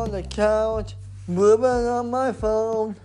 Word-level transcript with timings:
on 0.00 0.10
the 0.12 0.22
couch, 0.22 0.94
moving 1.28 1.86
on 1.86 2.10
my 2.10 2.32
phone. 2.32 2.96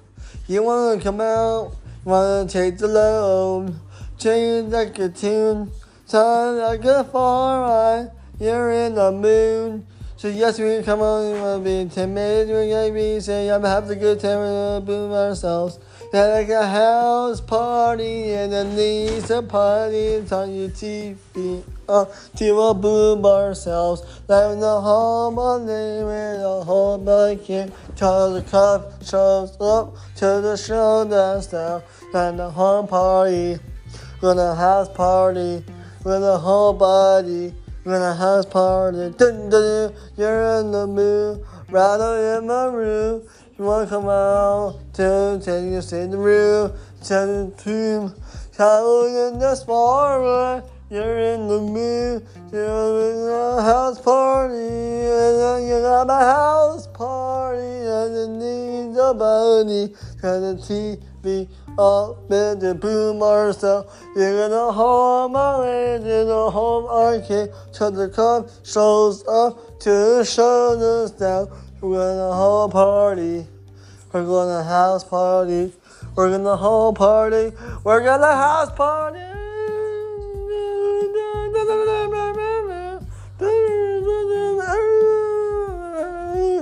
You 0.47 0.63
wanna 0.63 1.01
come 1.01 1.19
out, 1.19 1.75
wanna 2.05 2.47
take 2.47 2.77
the 2.77 2.87
load, 2.87 3.75
change 4.17 4.71
like 4.71 4.97
a 4.99 5.09
tune, 5.09 5.71
sound 6.05 6.59
like 6.59 6.85
a 6.85 7.03
far. 7.03 8.11
You're 8.39 8.71
in 8.71 8.95
the 8.95 9.11
mood. 9.11 9.85
So 10.25 10.31
yes, 10.31 10.57
we 10.57 10.81
come 10.81 11.01
on, 11.01 11.33
we 11.33 11.39
wanna 11.39 11.63
be 11.63 11.85
minutes, 12.15 12.49
we're 12.49 12.67
gonna 12.67 12.91
be 12.91 13.19
say 13.19 13.47
I'm 13.47 13.61
have 13.61 13.87
a 13.91 13.95
good 13.95 14.19
time, 14.19 14.39
we're 14.39 14.79
gonna 14.79 14.83
boom 14.83 15.11
ourselves. 15.11 15.77
Yeah, 16.11 16.25
like 16.25 16.49
a 16.49 16.65
house 16.65 17.39
party 17.41 18.31
and 18.31 18.51
a 18.51 19.43
party, 19.43 19.97
it's 19.97 20.31
on 20.31 20.51
your 20.51 20.69
TV. 20.69 21.63
Uh, 21.87 22.05
to 22.37 22.59
a 22.59 22.73
boom 22.73 23.23
ourselves, 23.23 24.01
like 24.27 24.59
the 24.59 24.81
home 24.81 25.37
on 25.37 25.67
the 25.67 26.01
with 26.03 26.41
the 26.41 26.63
whole 26.63 26.97
bucket, 26.97 27.71
till 27.95 28.33
the 28.33 28.41
cup 28.41 29.03
shows 29.03 29.55
up 29.61 29.93
to 30.15 30.41
the 30.41 30.57
show 30.57 31.03
that's 31.03 31.45
down, 31.45 31.83
and 32.15 32.39
the 32.39 32.49
home 32.49 32.87
party, 32.87 33.59
gonna 34.21 34.55
house 34.55 34.89
party, 34.89 35.63
with 36.03 36.21
the 36.21 36.39
whole 36.39 36.73
body. 36.73 37.53
When 37.85 38.01
a 38.01 38.15
house 38.15 38.47
party, 38.47 38.97
dun, 38.97 39.15
dun, 39.15 39.49
dun, 39.51 39.93
you're 40.17 40.59
in 40.59 40.71
the 40.71 40.87
mood, 40.87 41.45
rattle 41.69 42.15
in 42.39 42.47
my 42.47 42.65
room. 42.65 43.21
You 43.59 43.65
wanna 43.65 43.85
come 43.85 44.09
out 44.09 44.79
to 44.95 45.39
tell 45.45 45.61
you 45.61 45.77
in 45.77 46.09
the 46.09 46.17
room, 46.17 46.71
tell 47.03 47.27
the 47.27 47.51
tomb, 47.61 48.15
tell 48.53 49.05
in 49.05 49.37
the 49.37 49.53
spotlight. 49.53 50.63
You're 50.89 51.19
in 51.19 51.47
the 51.47 51.61
mood, 51.61 52.25
you're 52.51 53.11
in 53.11 53.29
a 53.29 53.61
house 53.61 53.84
needs 59.05 59.11
a 59.11 59.13
body, 59.13 59.93
cause 60.21 60.67
the 60.67 60.97
TV 60.97 61.47
up 61.77 62.31
in 62.31 62.59
the 62.59 62.75
boom 62.79 63.21
ourselves. 63.21 63.91
You're 64.15 64.47
gonna 64.47 64.71
home 64.71 65.35
away 65.35 65.97
to 65.99 66.25
the 66.25 66.49
home 66.49 66.85
arcade, 66.85 67.49
till 67.73 67.91
the 67.91 68.09
cup 68.09 68.49
shows 68.63 69.25
up 69.27 69.79
to 69.81 70.23
show 70.25 71.03
us 71.03 71.11
down. 71.11 71.47
We're 71.81 71.97
gonna 71.97 72.33
whole 72.33 72.69
party, 72.69 73.47
we're 74.11 74.25
gonna 74.25 74.63
house 74.63 75.03
party, 75.03 75.73
we're 76.15 76.31
gonna 76.31 76.55
whole 76.55 76.93
party, 76.93 77.51
we're 77.83 78.03
gonna 78.03 78.33
house 78.33 78.71
party. 78.71 79.44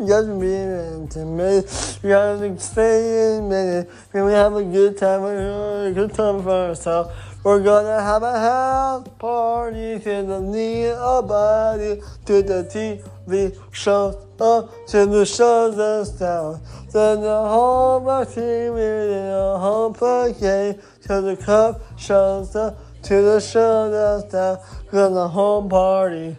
Just 0.08 0.40
be 0.40 0.54
intimate. 0.54 2.00
We 2.04 2.10
gotta 2.10 2.60
stay 2.60 3.38
in 3.38 3.48
minute. 3.48 3.90
Can 4.12 4.26
we 4.26 4.34
have 4.34 4.54
a 4.54 4.64
good 4.64 4.98
time? 4.98 5.24
A 5.24 5.92
good 5.94 6.14
time 6.14 6.44
for 6.44 6.50
ourselves. 6.50 7.14
We're 7.44 7.64
gonna 7.64 8.02
have 8.02 8.24
a 8.24 8.40
house 8.40 9.08
party 9.18 10.00
to 10.00 10.24
the 10.24 10.42
need 10.42 10.90
a 10.90 11.22
body 11.22 12.02
to 12.26 12.42
the 12.42 12.64
TV 12.72 13.58
shows 13.72 14.16
up 14.40 14.42
uh, 14.42 14.68
to 14.88 15.06
the 15.06 15.26
shows 15.26 15.78
us 15.80 16.10
down. 16.20 16.62
Then 16.92 17.22
the 17.22 17.44
whole 17.48 18.00
in 18.00 19.28
a 19.30 19.58
whole 19.58 19.94
play 19.94 20.34
to 20.34 21.22
the 21.22 21.38
cup 21.38 21.82
shows 21.98 22.56
up 22.56 22.78
to 23.04 23.22
the 23.22 23.40
show 23.40 23.92
us 23.92 24.32
down. 24.32 24.60
We're 24.92 25.10
gonna 25.10 25.28
home 25.28 25.70
party. 25.70 26.36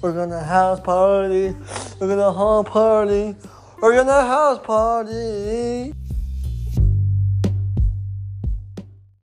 We're 0.00 0.12
gonna 0.12 0.44
house 0.44 0.78
party. 0.78 1.56
We're 1.98 2.06
gonna 2.06 2.30
home 2.30 2.64
party. 2.64 3.34
We're 3.82 3.96
gonna 3.96 4.24
house 4.26 4.60
party. 4.64 5.92